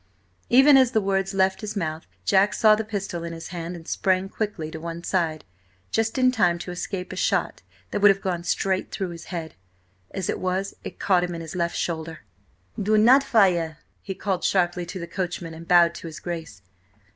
[0.49, 3.87] Even as the words left his mouth Jack saw the pistol in his hand and
[3.87, 5.45] sprang quickly to one side,
[5.91, 9.53] just in time to escape a shot that would have gone straight through his head.
[10.09, 12.21] As it was, it caught him in his left shoulder
[12.81, 16.63] "Do not fire!" he called sharply to the coachman, and bowed to his Grace.